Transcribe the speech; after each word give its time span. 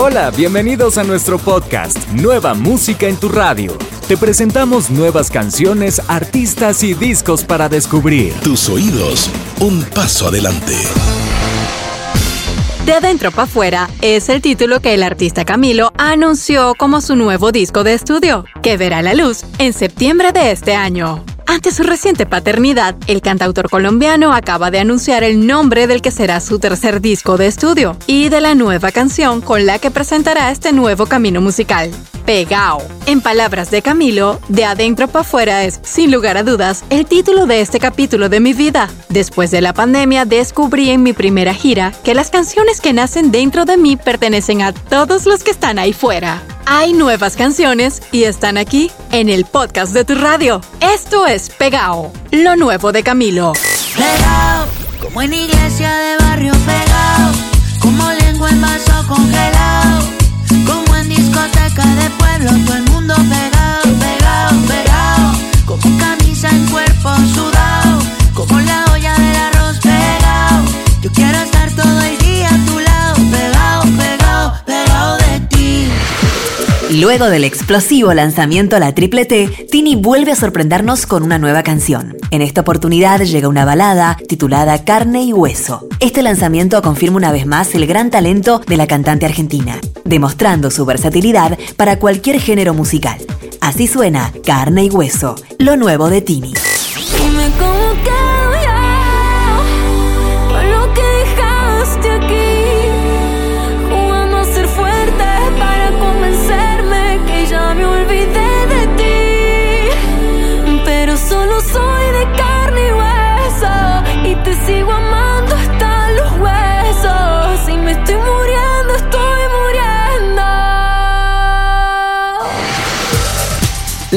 Hola, 0.00 0.30
bienvenidos 0.30 0.96
a 0.96 1.02
nuestro 1.02 1.40
podcast, 1.40 1.98
Nueva 2.10 2.54
Música 2.54 3.08
en 3.08 3.16
tu 3.16 3.28
Radio. 3.28 3.76
Te 4.06 4.16
presentamos 4.16 4.90
nuevas 4.90 5.28
canciones, 5.28 6.00
artistas 6.06 6.84
y 6.84 6.94
discos 6.94 7.42
para 7.42 7.68
descubrir. 7.68 8.32
Tus 8.44 8.68
oídos, 8.68 9.28
un 9.58 9.82
paso 9.82 10.28
adelante. 10.28 10.76
De 12.86 12.92
adentro 12.92 13.32
para 13.32 13.42
afuera 13.42 13.90
es 14.00 14.28
el 14.28 14.40
título 14.40 14.78
que 14.78 14.94
el 14.94 15.02
artista 15.02 15.44
Camilo 15.44 15.92
anunció 15.98 16.76
como 16.78 17.00
su 17.00 17.16
nuevo 17.16 17.50
disco 17.50 17.82
de 17.82 17.94
estudio, 17.94 18.44
que 18.62 18.76
verá 18.76 19.02
la 19.02 19.14
luz 19.14 19.42
en 19.58 19.72
septiembre 19.72 20.30
de 20.30 20.52
este 20.52 20.76
año. 20.76 21.24
Ante 21.58 21.72
su 21.72 21.82
reciente 21.82 22.24
paternidad, 22.24 22.94
el 23.08 23.20
cantautor 23.20 23.68
colombiano 23.68 24.32
acaba 24.32 24.70
de 24.70 24.78
anunciar 24.78 25.24
el 25.24 25.44
nombre 25.44 25.88
del 25.88 26.02
que 26.02 26.12
será 26.12 26.40
su 26.40 26.60
tercer 26.60 27.00
disco 27.00 27.36
de 27.36 27.48
estudio 27.48 27.96
y 28.06 28.28
de 28.28 28.40
la 28.40 28.54
nueva 28.54 28.92
canción 28.92 29.40
con 29.40 29.66
la 29.66 29.80
que 29.80 29.90
presentará 29.90 30.52
este 30.52 30.72
nuevo 30.72 31.06
camino 31.06 31.40
musical. 31.40 31.90
Pegao. 32.24 32.80
En 33.06 33.20
palabras 33.20 33.72
de 33.72 33.82
Camilo, 33.82 34.38
de 34.48 34.66
adentro 34.66 35.08
para 35.08 35.22
afuera 35.22 35.64
es, 35.64 35.80
sin 35.82 36.12
lugar 36.12 36.36
a 36.36 36.44
dudas, 36.44 36.84
el 36.90 37.06
título 37.06 37.46
de 37.46 37.60
este 37.60 37.80
capítulo 37.80 38.28
de 38.28 38.38
mi 38.38 38.52
vida. 38.52 38.88
Después 39.08 39.50
de 39.50 39.60
la 39.60 39.72
pandemia, 39.72 40.26
descubrí 40.26 40.90
en 40.90 41.02
mi 41.02 41.12
primera 41.12 41.54
gira 41.54 41.92
que 42.04 42.14
las 42.14 42.30
canciones 42.30 42.80
que 42.80 42.92
nacen 42.92 43.32
dentro 43.32 43.64
de 43.64 43.78
mí 43.78 43.96
pertenecen 43.96 44.62
a 44.62 44.72
todos 44.72 45.26
los 45.26 45.42
que 45.42 45.50
están 45.50 45.80
ahí 45.80 45.92
fuera. 45.92 46.40
Hay 46.70 46.92
nuevas 46.92 47.34
canciones 47.34 48.02
y 48.12 48.24
están 48.24 48.58
aquí 48.58 48.90
en 49.10 49.30
el 49.30 49.46
podcast 49.46 49.94
de 49.94 50.04
tu 50.04 50.14
radio. 50.14 50.60
Esto 50.82 51.26
es 51.26 51.48
Pegao, 51.48 52.12
lo 52.30 52.56
nuevo 52.56 52.92
de 52.92 53.02
Camilo. 53.02 53.54
Pegao, 53.96 54.66
como 55.00 55.22
en 55.22 55.32
iglesia 55.32 55.90
de 55.96 56.18
barrio 56.18 56.52
pegao, 56.66 57.32
como 57.80 58.12
lengua 58.12 58.50
en 58.50 58.60
vaso 58.60 59.08
congelado, 59.08 59.57
Luego 77.08 77.30
del 77.30 77.44
explosivo 77.44 78.12
lanzamiento 78.12 78.76
a 78.76 78.80
la 78.80 78.94
Triple 78.94 79.24
T, 79.24 79.48
Tini 79.70 79.96
vuelve 79.96 80.32
a 80.32 80.36
sorprendernos 80.36 81.06
con 81.06 81.22
una 81.22 81.38
nueva 81.38 81.62
canción. 81.62 82.18
En 82.30 82.42
esta 82.42 82.60
oportunidad 82.60 83.22
llega 83.22 83.48
una 83.48 83.64
balada 83.64 84.18
titulada 84.28 84.84
Carne 84.84 85.22
y 85.22 85.32
Hueso. 85.32 85.88
Este 86.00 86.22
lanzamiento 86.22 86.82
confirma 86.82 87.16
una 87.16 87.32
vez 87.32 87.46
más 87.46 87.74
el 87.74 87.86
gran 87.86 88.10
talento 88.10 88.60
de 88.66 88.76
la 88.76 88.86
cantante 88.86 89.24
argentina, 89.24 89.80
demostrando 90.04 90.70
su 90.70 90.84
versatilidad 90.84 91.58
para 91.78 91.98
cualquier 91.98 92.40
género 92.40 92.74
musical. 92.74 93.16
Así 93.62 93.86
suena 93.86 94.30
Carne 94.44 94.84
y 94.84 94.90
Hueso, 94.90 95.34
lo 95.58 95.78
nuevo 95.78 96.10
de 96.10 96.20
Tini. 96.20 96.52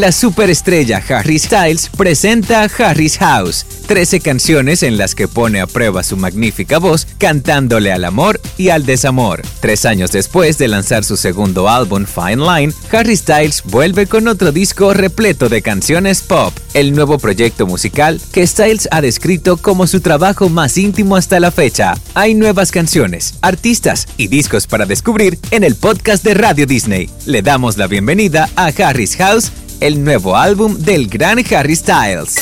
La 0.02 0.12
superestrella 0.12 1.00
Harry 1.10 1.38
Styles 1.38 1.88
presenta 1.96 2.64
Harry's 2.64 3.20
House, 3.20 3.64
13 3.86 4.20
canciones 4.20 4.82
en 4.82 4.98
las 4.98 5.14
que 5.14 5.28
pone 5.28 5.62
a 5.62 5.68
prueba 5.68 6.02
su 6.02 6.18
magnífica 6.18 6.80
voz 6.80 7.06
cantándole 7.20 7.92
al 7.92 8.04
amor 8.06 8.42
y 8.58 8.70
al 8.70 8.88
desamor. 8.88 9.44
Tres 9.60 9.86
años 9.86 10.12
después 10.12 10.58
de 10.58 10.70
lanzar 10.70 11.04
su 11.04 11.18
segundo 11.18 11.70
álbum 11.70 12.08
Fine 12.08 12.38
Line, 12.38 12.74
Harry 12.92 13.16
Styles 13.16 13.62
vuelve 13.64 14.08
con 14.08 14.28
otro 14.28 14.52
disco 14.52 14.92
repleto 14.96 15.50
de 15.50 15.62
canciones 15.62 16.24
pop, 16.24 16.52
el 16.74 16.96
nuevo 16.96 17.20
proyecto 17.20 17.68
musical 17.68 18.20
que 18.32 18.48
Styles 18.48 18.90
ha 18.90 19.02
descrito 19.02 19.58
como 19.58 19.86
su 19.86 20.02
trabajo 20.02 20.50
más 20.50 20.80
íntimo 20.80 21.16
hasta 21.16 21.40
la 21.40 21.52
fecha. 21.52 21.94
Hay 22.16 22.34
nuevas 22.34 22.72
canciones, 22.72 23.36
artistas 23.42 24.08
y 24.18 24.30
discos 24.30 24.66
para 24.66 24.88
descubrir 24.88 25.38
en 25.52 25.64
el 25.64 25.76
podcast 25.76 26.24
de 26.24 26.34
Radio 26.34 26.66
Disney. 26.66 27.08
Le 27.28 27.44
damos 27.44 27.78
la 27.78 27.86
bienvenida 27.86 28.50
a 28.56 28.72
Harry's 28.80 29.16
House 29.16 29.52
el 29.82 30.04
nuevo 30.04 30.38
álbum 30.38 30.78
del 30.78 31.08
gran 31.08 31.44
Harry 31.54 31.76
Styles. 31.76 32.36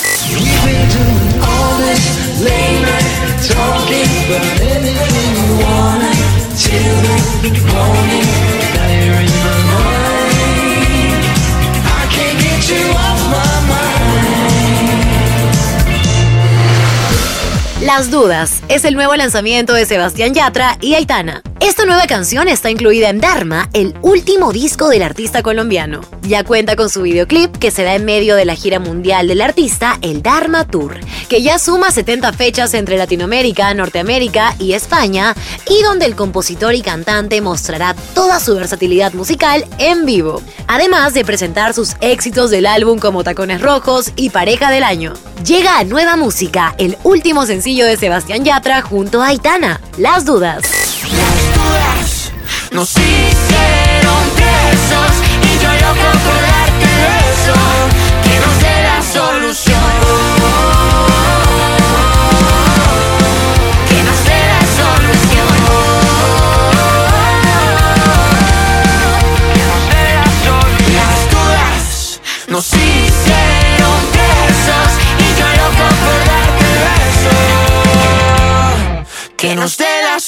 Las 17.82 18.12
Dudas 18.12 18.62
es 18.68 18.84
el 18.84 18.96
nuevo 18.96 19.16
lanzamiento 19.16 19.74
de 19.74 19.86
Sebastián 19.86 20.34
Yatra 20.34 20.78
y 20.82 20.94
Aitana. 20.94 21.42
Esta 21.62 21.86
nueva 21.86 22.08
canción 22.08 22.48
está 22.48 22.70
incluida 22.70 23.10
en 23.10 23.20
Dharma, 23.20 23.70
el 23.74 23.94
último 24.02 24.54
disco 24.54 24.88
del 24.88 25.04
artista 25.04 25.44
colombiano. 25.44 26.00
Ya 26.22 26.46
cuenta 26.46 26.78
con 26.78 26.90
su 26.90 27.02
videoclip 27.02 27.58
que 27.58 27.70
se 27.70 27.84
da 27.84 27.96
en 27.96 28.06
medio 28.06 28.38
de 28.38 28.46
la 28.46 28.56
gira 28.56 28.80
mundial 28.80 29.28
del 29.28 29.42
artista, 29.42 30.00
el 30.02 30.22
Dharma 30.22 30.66
Tour, 30.66 31.02
que 31.28 31.42
ya 31.42 31.60
suma 31.60 31.92
70 31.92 32.32
fechas 32.32 32.74
entre 32.74 32.98
Latinoamérica, 32.98 33.74
Norteamérica 33.74 34.56
y 34.58 34.72
España, 34.72 35.36
y 35.70 35.84
donde 35.84 36.06
el 36.06 36.16
compositor 36.16 36.76
y 36.76 36.82
cantante 36.82 37.42
mostrará 37.42 37.94
toda 38.14 38.40
su 38.40 38.56
versatilidad 38.56 39.14
musical 39.14 39.66
en 39.80 40.06
vivo, 40.06 40.42
además 40.68 41.14
de 41.14 41.26
presentar 41.26 41.74
sus 41.74 41.96
éxitos 42.00 42.52
del 42.52 42.68
álbum 42.68 43.00
como 43.00 43.26
Tacones 43.26 43.62
Rojos 43.62 44.14
y 44.16 44.30
Pareja 44.30 44.72
del 44.72 44.84
Año. 44.84 45.14
Llega 45.46 45.78
a 45.78 45.84
Nueva 45.84 46.16
Música, 46.16 46.74
el 46.78 46.98
último 47.04 47.46
sencillo 47.46 47.86
de 47.86 47.98
Sebastián 47.98 48.46
Yatra 48.46 48.82
junto 48.82 49.22
a 49.22 49.28
Aitana, 49.28 49.82
Las 49.98 50.24
Dudas. 50.24 50.79
Nos 52.72 52.90
hicieron 52.92 54.30
presos 54.36 55.12
y 55.42 55.64
yo 55.64 55.72
loco 55.74 56.10
por 56.26 56.42
darte 56.42 56.92
eso 57.32 57.58
que 58.24 58.40
nos 58.40 58.60
dé 58.60 58.84
la 58.84 59.02
solución 59.02 59.69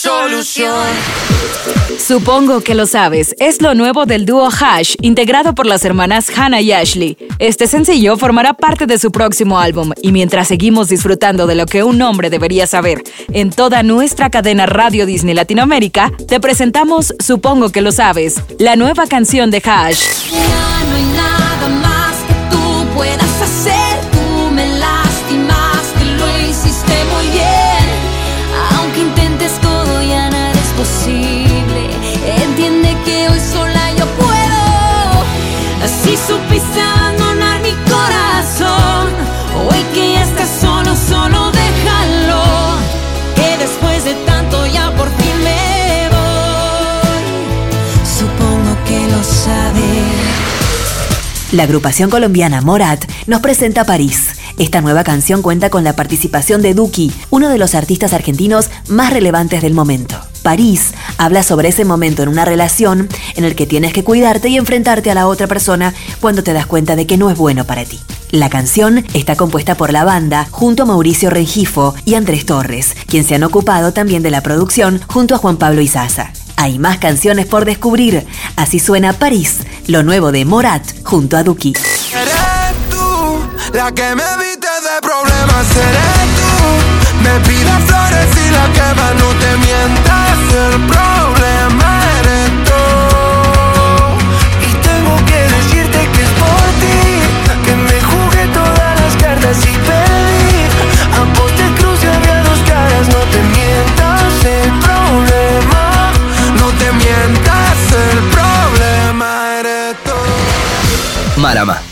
solución 0.01 0.73
Supongo 1.99 2.61
que 2.61 2.73
lo 2.73 2.87
sabes, 2.87 3.35
es 3.37 3.61
lo 3.61 3.75
nuevo 3.75 4.07
del 4.07 4.25
dúo 4.25 4.49
Hash, 4.49 4.95
integrado 5.01 5.53
por 5.53 5.67
las 5.67 5.85
hermanas 5.85 6.27
Hannah 6.35 6.59
y 6.59 6.71
Ashley. 6.71 7.17
Este 7.37 7.67
sencillo 7.67 8.17
formará 8.17 8.55
parte 8.55 8.87
de 8.87 8.97
su 8.97 9.11
próximo 9.11 9.59
álbum, 9.59 9.91
y 10.01 10.11
mientras 10.11 10.47
seguimos 10.47 10.89
disfrutando 10.89 11.45
de 11.45 11.53
lo 11.53 11.67
que 11.67 11.83
un 11.83 12.01
hombre 12.01 12.31
debería 12.31 12.65
saber 12.65 13.03
en 13.31 13.51
toda 13.51 13.83
nuestra 13.83 14.31
cadena 14.31 14.65
Radio 14.65 15.05
Disney 15.05 15.35
Latinoamérica, 15.35 16.11
te 16.27 16.39
presentamos 16.39 17.13
Supongo 17.19 17.69
que 17.69 17.81
lo 17.81 17.91
sabes, 17.91 18.41
la 18.57 18.75
nueva 18.75 19.05
canción 19.05 19.51
de 19.51 19.61
Hash. 19.63 20.31
La 51.51 51.63
agrupación 51.63 52.09
colombiana 52.09 52.61
Morat 52.61 53.03
nos 53.27 53.41
presenta 53.41 53.83
París. 53.83 54.35
Esta 54.57 54.79
nueva 54.79 55.03
canción 55.03 55.41
cuenta 55.41 55.69
con 55.69 55.83
la 55.83 55.97
participación 55.97 56.61
de 56.61 56.73
Duki, 56.73 57.11
uno 57.29 57.49
de 57.49 57.57
los 57.57 57.75
artistas 57.75 58.13
argentinos 58.13 58.69
más 58.87 59.11
relevantes 59.11 59.61
del 59.61 59.73
momento. 59.73 60.15
París 60.43 60.93
habla 61.17 61.43
sobre 61.43 61.67
ese 61.67 61.83
momento 61.83 62.23
en 62.23 62.29
una 62.29 62.45
relación 62.45 63.09
en 63.35 63.43
el 63.43 63.55
que 63.55 63.67
tienes 63.67 63.91
que 63.91 64.05
cuidarte 64.05 64.47
y 64.47 64.55
enfrentarte 64.55 65.11
a 65.11 65.13
la 65.13 65.27
otra 65.27 65.47
persona 65.47 65.93
cuando 66.21 66.41
te 66.41 66.53
das 66.53 66.67
cuenta 66.67 66.95
de 66.95 67.05
que 67.05 67.17
no 67.17 67.29
es 67.29 67.37
bueno 67.37 67.65
para 67.65 67.83
ti. 67.83 67.99
La 68.31 68.49
canción 68.49 69.03
está 69.13 69.35
compuesta 69.35 69.75
por 69.75 69.91
la 69.91 70.05
banda 70.05 70.47
junto 70.51 70.83
a 70.83 70.85
Mauricio 70.85 71.29
Rengifo 71.29 71.95
y 72.05 72.13
Andrés 72.13 72.45
Torres, 72.45 72.95
quien 73.07 73.25
se 73.25 73.35
han 73.35 73.43
ocupado 73.43 73.91
también 73.91 74.23
de 74.23 74.31
la 74.31 74.41
producción 74.41 75.01
junto 75.07 75.35
a 75.35 75.37
Juan 75.37 75.57
Pablo 75.57 75.81
Izaza. 75.81 76.31
Hay 76.61 76.77
más 76.77 76.99
canciones 76.99 77.47
por 77.47 77.65
descubrir. 77.65 78.23
Así 78.55 78.77
suena 78.77 79.13
París, 79.13 79.61
lo 79.87 80.03
nuevo 80.03 80.31
de 80.31 80.45
Morat 80.45 80.83
junto 81.03 81.35
a 81.35 81.41
Duki. 81.41 81.73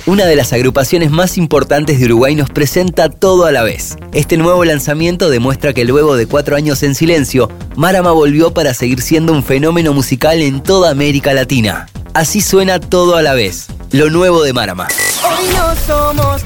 Una 0.06 0.26
de 0.26 0.38
las 0.38 0.54
agrupaciones 0.54 1.12
más 1.12 1.38
importantes 1.38 2.00
de 2.00 2.06
Uruguay, 2.06 2.34
nos 2.34 2.50
presenta 2.50 3.10
todo 3.10 3.46
a 3.46 3.52
la 3.52 3.62
vez. 3.62 3.98
Este 4.14 4.38
nuevo 4.38 4.64
lanzamiento 4.64 5.30
demuestra 5.30 5.74
que 5.74 5.84
luego 5.84 6.16
de 6.16 6.28
cuatro 6.28 6.56
años 6.56 6.82
en 6.82 6.96
silencio, 6.96 7.52
Marama 7.76 8.12
volvió 8.12 8.54
para 8.54 8.74
seguir 8.74 9.02
siendo 9.02 9.34
un 9.34 9.44
fenómeno 9.44 9.94
musical 9.94 10.42
en 10.42 10.64
toda 10.64 10.92
América 10.92 11.34
Latina. 11.34 11.90
Así 12.14 12.40
suena 12.40 12.80
todo 12.80 13.18
a 13.18 13.22
la 13.22 13.34
vez, 13.34 13.68
lo 13.92 14.10
nuevo 14.10 14.44
de 14.44 14.54
Marama. 14.54 14.88
Hoy 15.24 15.48
no 15.54 15.76
somos 15.86 16.42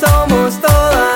somos 0.00 0.60
todo 0.60 1.09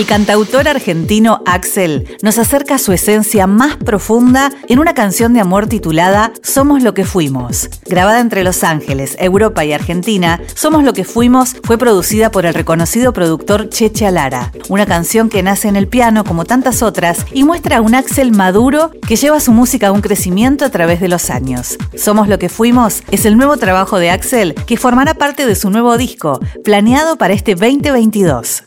El 0.00 0.06
cantautor 0.06 0.66
argentino 0.66 1.42
Axel 1.44 2.16
nos 2.22 2.38
acerca 2.38 2.76
a 2.76 2.78
su 2.78 2.94
esencia 2.94 3.46
más 3.46 3.76
profunda 3.76 4.50
en 4.66 4.78
una 4.78 4.94
canción 4.94 5.34
de 5.34 5.40
amor 5.40 5.66
titulada 5.66 6.32
Somos 6.42 6.82
lo 6.82 6.94
que 6.94 7.04
fuimos. 7.04 7.68
Grabada 7.84 8.20
entre 8.20 8.42
Los 8.42 8.64
Ángeles, 8.64 9.14
Europa 9.18 9.62
y 9.66 9.74
Argentina, 9.74 10.40
Somos 10.54 10.84
lo 10.84 10.94
que 10.94 11.04
fuimos 11.04 11.54
fue 11.64 11.76
producida 11.76 12.30
por 12.30 12.46
el 12.46 12.54
reconocido 12.54 13.12
productor 13.12 13.68
Cheche 13.68 14.06
Alara. 14.06 14.52
Una 14.70 14.86
canción 14.86 15.28
que 15.28 15.42
nace 15.42 15.68
en 15.68 15.76
el 15.76 15.86
piano 15.86 16.24
como 16.24 16.46
tantas 16.46 16.82
otras 16.82 17.26
y 17.34 17.44
muestra 17.44 17.76
a 17.76 17.82
un 17.82 17.94
Axel 17.94 18.32
maduro 18.32 18.92
que 19.06 19.16
lleva 19.16 19.38
su 19.38 19.52
música 19.52 19.88
a 19.88 19.92
un 19.92 20.00
crecimiento 20.00 20.64
a 20.64 20.70
través 20.70 21.00
de 21.02 21.08
los 21.08 21.28
años. 21.28 21.76
Somos 21.94 22.26
lo 22.26 22.38
que 22.38 22.48
fuimos 22.48 23.02
es 23.10 23.26
el 23.26 23.36
nuevo 23.36 23.58
trabajo 23.58 23.98
de 23.98 24.08
Axel 24.08 24.54
que 24.54 24.78
formará 24.78 25.12
parte 25.12 25.44
de 25.44 25.54
su 25.54 25.68
nuevo 25.68 25.98
disco, 25.98 26.40
planeado 26.64 27.18
para 27.18 27.34
este 27.34 27.54
2022. 27.54 28.62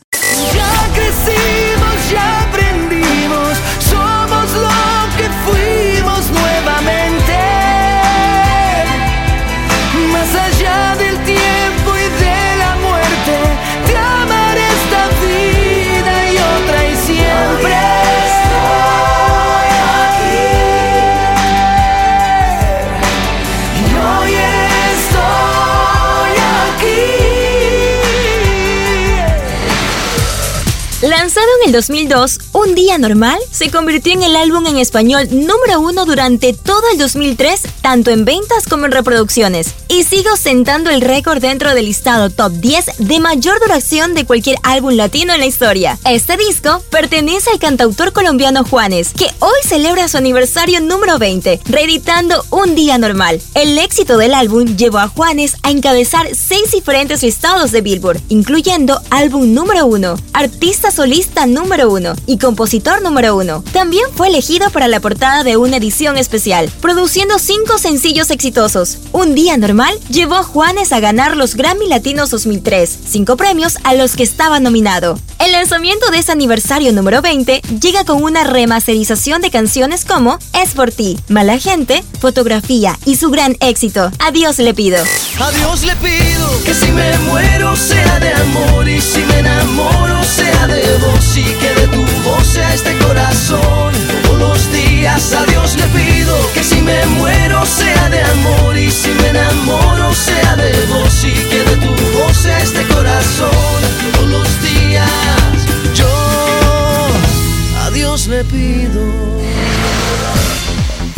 El 31.64 31.72
2002, 31.72 32.38
Un 32.64 32.74
Día 32.74 32.96
Normal 32.96 33.38
se 33.50 33.70
convirtió 33.70 34.14
en 34.14 34.22
el 34.22 34.36
álbum 34.36 34.66
en 34.66 34.78
español 34.78 35.28
número 35.30 35.80
uno 35.80 36.06
durante 36.06 36.54
todo 36.54 36.82
el 36.92 36.98
2003, 36.98 37.60
tanto 37.82 38.10
en 38.10 38.24
ventas 38.24 38.66
como 38.68 38.86
en 38.86 38.92
reproducciones, 38.92 39.74
y 39.88 40.04
sigue 40.04 40.30
ostentando 40.30 40.88
el 40.88 41.02
récord 41.02 41.42
dentro 41.42 41.74
del 41.74 41.84
listado 41.84 42.30
top 42.30 42.52
10 42.52 42.86
de 42.98 43.20
mayor 43.20 43.60
duración 43.60 44.14
de 44.14 44.24
cualquier 44.24 44.56
álbum 44.62 44.94
latino 44.94 45.34
en 45.34 45.40
la 45.40 45.46
historia. 45.46 45.98
Este 46.06 46.38
disco 46.38 46.82
pertenece 46.90 47.50
al 47.50 47.58
cantautor 47.58 48.12
colombiano 48.12 48.64
Juanes, 48.64 49.12
que 49.12 49.28
hoy 49.40 49.58
celebra 49.62 50.08
su 50.08 50.16
aniversario 50.16 50.80
número 50.80 51.18
20, 51.18 51.60
reeditando 51.66 52.46
Un 52.48 52.74
Día 52.74 52.96
Normal. 52.96 53.42
El 53.54 53.78
éxito 53.78 54.16
del 54.16 54.32
álbum 54.32 54.74
llevó 54.76 54.98
a 54.98 55.08
Juanes 55.08 55.56
a 55.62 55.70
encabezar 55.70 56.28
seis 56.34 56.70
diferentes 56.72 57.22
listados 57.22 57.72
de 57.72 57.82
Billboard, 57.82 58.22
incluyendo 58.30 59.02
álbum 59.10 59.52
número 59.52 59.84
uno, 59.84 60.16
artista 60.32 60.90
solista 60.90 61.44
número 61.44 61.90
uno 61.90 62.14
y 62.26 62.38
compositor 62.54 63.02
número 63.02 63.36
uno. 63.36 63.64
También 63.72 64.04
fue 64.14 64.28
elegido 64.28 64.70
para 64.70 64.86
la 64.86 65.00
portada 65.00 65.42
de 65.42 65.56
una 65.56 65.78
edición 65.78 66.16
especial, 66.16 66.70
produciendo 66.80 67.40
cinco 67.40 67.78
sencillos 67.78 68.30
exitosos. 68.30 68.98
Un 69.10 69.34
día 69.34 69.56
normal 69.56 69.98
llevó 70.08 70.36
a 70.36 70.44
Juanes 70.44 70.92
a 70.92 71.00
ganar 71.00 71.36
los 71.36 71.56
Grammy 71.56 71.88
Latinos 71.88 72.30
2003, 72.30 72.96
cinco 73.08 73.36
premios 73.36 73.78
a 73.82 73.94
los 73.94 74.14
que 74.14 74.22
estaba 74.22 74.60
nominado. 74.60 75.18
El 75.38 75.52
lanzamiento 75.52 76.10
de 76.10 76.18
ese 76.18 76.32
aniversario 76.32 76.92
número 76.92 77.20
20 77.22 77.60
llega 77.80 78.04
con 78.04 78.22
una 78.22 78.44
remasterización 78.44 79.42
de 79.42 79.50
canciones 79.50 80.04
como 80.04 80.38
Es 80.52 80.74
por 80.74 80.90
ti, 80.90 81.18
Mala 81.28 81.58
Gente, 81.58 82.04
Fotografía 82.20 82.98
y 83.04 83.16
su 83.16 83.30
gran 83.30 83.56
éxito, 83.60 84.10
Adiós 84.18 84.58
le 84.58 84.74
pido. 84.74 84.98
A 85.40 85.50
Dios 85.52 85.82
le 85.82 85.96
pido 85.96 86.64
que 86.64 86.74
si 86.74 86.90
me 86.92 87.18
muero 87.18 87.76
sea 87.76 88.18
de 88.20 88.32
amor 88.32 88.88
y 88.88 89.00
si 89.00 89.20
me 89.20 89.40
enamoro 89.40 90.22
sea 90.24 90.66
de 90.66 90.82
vos 90.98 91.36
y 91.36 91.44
que 91.44 91.80
de 91.80 91.88
tu 91.88 92.02
voz 92.22 92.46
sea 92.46 92.74
este 92.74 92.96
corazón 92.98 93.23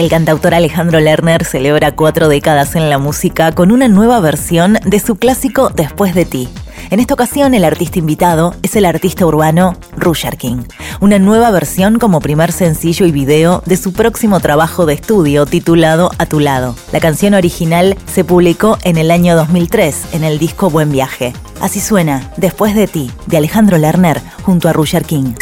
El 0.06 0.10
cantautor 0.10 0.54
Alejandro 0.54 1.00
Lerner 1.00 1.44
celebra 1.44 1.90
cuatro 1.90 2.28
décadas 2.28 2.76
en 2.76 2.88
la 2.88 2.96
música 2.96 3.50
con 3.50 3.72
una 3.72 3.88
nueva 3.88 4.20
versión 4.20 4.78
de 4.84 5.00
su 5.00 5.16
clásico 5.16 5.68
Después 5.70 6.14
de 6.14 6.24
ti. 6.24 6.48
En 6.90 7.00
esta 7.00 7.14
ocasión 7.14 7.54
el 7.54 7.64
artista 7.64 7.98
invitado 7.98 8.54
es 8.62 8.76
el 8.76 8.84
artista 8.84 9.26
urbano 9.26 9.76
Rusher 9.96 10.36
King, 10.36 10.62
una 11.00 11.18
nueva 11.18 11.50
versión 11.50 11.98
como 11.98 12.20
primer 12.20 12.52
sencillo 12.52 13.04
y 13.04 13.10
video 13.10 13.64
de 13.66 13.76
su 13.76 13.92
próximo 13.92 14.38
trabajo 14.38 14.86
de 14.86 14.94
estudio 14.94 15.44
titulado 15.44 16.12
A 16.18 16.26
tu 16.26 16.38
lado. 16.38 16.76
La 16.92 17.00
canción 17.00 17.34
original 17.34 17.96
se 18.06 18.22
publicó 18.22 18.78
en 18.84 18.98
el 18.98 19.10
año 19.10 19.34
2003 19.34 20.12
en 20.12 20.22
el 20.22 20.38
disco 20.38 20.70
Buen 20.70 20.92
Viaje. 20.92 21.32
Así 21.60 21.80
suena 21.80 22.30
Después 22.36 22.76
de 22.76 22.86
ti, 22.86 23.10
de 23.26 23.38
Alejandro 23.38 23.76
Lerner 23.76 24.22
junto 24.42 24.68
a 24.68 24.72
Rusher 24.72 25.04
King. 25.04 25.32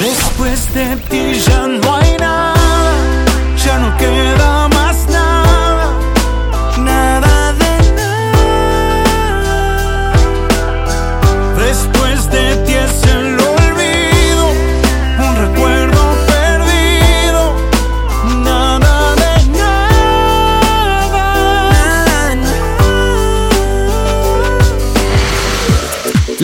Después 0.00 0.72
de 0.72 0.96
ti 0.96 1.40
ya 1.46 1.63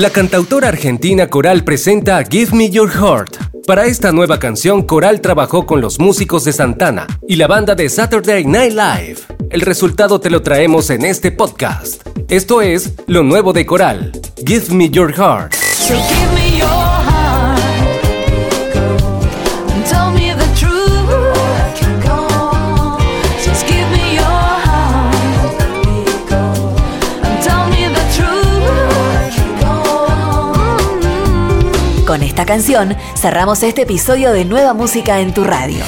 La 0.01 0.09
cantautora 0.09 0.69
argentina 0.69 1.29
Coral 1.29 1.63
presenta 1.63 2.25
Give 2.25 2.57
Me 2.57 2.71
Your 2.71 2.91
Heart. 2.91 3.37
Para 3.67 3.85
esta 3.85 4.13
nueva 4.13 4.39
canción, 4.39 4.81
Coral 4.85 5.21
trabajó 5.21 5.67
con 5.67 5.83
los 5.83 6.01
músicos 6.01 6.43
de 6.45 6.55
Santana 6.55 7.07
y 7.29 7.37
la 7.37 7.47
banda 7.47 7.75
de 7.75 7.87
Saturday 7.91 8.47
Night 8.47 8.73
Live. 8.73 9.19
El 9.51 9.61
resultado 9.61 10.19
te 10.19 10.31
lo 10.31 10.41
traemos 10.41 10.89
en 10.89 11.05
este 11.05 11.33
podcast. 11.33 12.01
Esto 12.31 12.63
es 12.63 12.95
lo 13.09 13.23
nuevo 13.25 13.53
de 13.53 13.67
Coral. 13.67 14.13
Give 14.47 14.75
me 14.75 14.89
your 14.89 15.13
heart. 15.13 15.53
Give 15.87 16.01
me 16.35 16.50
esta 32.41 32.55
canción 32.55 32.97
cerramos 33.17 33.63
este 33.63 33.83
episodio 33.83 34.33
de 34.33 34.47
Nueva 34.47 34.73
Música 34.73 35.21
en 35.21 35.35
tu 35.35 35.45
radio. 35.45 35.85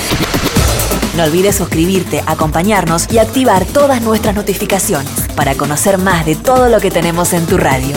No 1.17 1.25
olvides 1.25 1.57
suscribirte, 1.57 2.23
acompañarnos 2.27 3.11
y 3.11 3.17
activar 3.17 3.65
todas 3.65 4.03
nuestras 4.03 4.35
notificaciones 4.35 5.13
para 5.35 5.55
conocer 5.55 5.97
más 5.97 6.27
de 6.27 6.37
todo 6.37 6.69
lo 6.69 6.79
que 6.79 6.91
tenemos 6.91 7.33
en 7.33 7.47
tu 7.47 7.57
radio. 7.57 7.97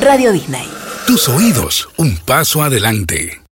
Radio 0.00 0.32
Disney. 0.32 0.68
Tus 1.06 1.28
oídos, 1.28 1.88
un 1.98 2.16
paso 2.16 2.64
adelante. 2.64 3.40